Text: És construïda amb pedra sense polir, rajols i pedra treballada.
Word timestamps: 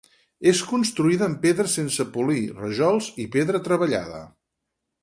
És 0.51 0.61
construïda 0.69 1.27
amb 1.27 1.37
pedra 1.43 1.67
sense 1.75 2.07
polir, 2.17 2.41
rajols 2.63 3.13
i 3.27 3.31
pedra 3.39 3.65
treballada. 3.71 4.27